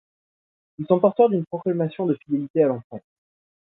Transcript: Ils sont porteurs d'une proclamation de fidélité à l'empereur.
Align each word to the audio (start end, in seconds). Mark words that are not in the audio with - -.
Ils 0.79 0.87
sont 0.87 0.99
porteurs 0.99 1.29
d'une 1.29 1.45
proclamation 1.45 2.07
de 2.07 2.15
fidélité 2.15 2.63
à 2.63 2.67
l'empereur. 2.69 3.01